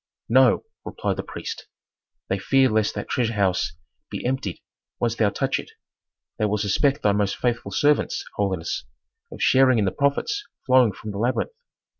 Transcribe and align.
"No," 0.29 0.63
replied 0.83 1.17
the 1.17 1.21
priest. 1.21 1.67
"They 2.27 2.39
fear 2.39 2.69
lest 2.71 2.95
that 2.95 3.07
treasure 3.07 3.33
house 3.35 3.73
be 4.09 4.25
emptied 4.25 4.59
once 4.99 5.13
thou 5.15 5.29
touch 5.29 5.59
it. 5.59 5.69
They 6.39 6.45
will 6.45 6.57
suspect 6.57 7.03
thy 7.03 7.11
most 7.11 7.37
faithful 7.37 7.69
servants, 7.69 8.25
holiness, 8.35 8.85
of 9.31 9.43
sharing 9.43 9.77
in 9.77 9.85
the 9.85 9.91
profits 9.91 10.43
flowing 10.65 10.91
from 10.91 11.11
the 11.11 11.19
labyrinth. 11.19 11.51